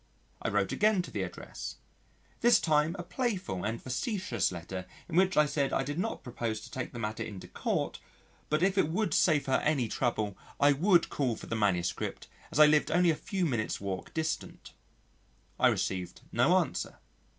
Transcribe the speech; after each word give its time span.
I 0.41 0.49
wrote 0.49 0.71
again 0.71 1.03
to 1.03 1.11
the 1.11 1.21
address 1.21 1.75
this 2.39 2.59
time 2.59 2.95
a 2.97 3.03
playful 3.03 3.63
and 3.63 3.79
facetious 3.79 4.51
letter 4.51 4.87
in 5.07 5.15
which 5.15 5.37
I 5.37 5.45
said 5.45 5.71
I 5.71 5.83
did 5.83 5.99
not 5.99 6.23
propose 6.23 6.59
to 6.61 6.71
take 6.71 6.91
the 6.91 6.97
matter 6.97 7.21
into 7.21 7.47
court, 7.47 7.99
but 8.49 8.63
if 8.63 8.79
it 8.79 8.87
would 8.89 9.13
save 9.13 9.45
her 9.45 9.61
any 9.63 9.87
trouble 9.87 10.35
I 10.59 10.71
would 10.73 11.09
call 11.11 11.35
for 11.35 11.45
the 11.45 11.55
MS. 11.55 11.93
as 12.51 12.57
I 12.57 12.65
lived 12.65 12.89
only 12.89 13.11
a 13.11 13.15
few 13.15 13.45
minutes' 13.45 13.79
walk 13.79 14.11
distant. 14.15 14.73
I 15.59 15.67
received 15.67 16.21
no 16.31 16.57
answer. 16.57 16.97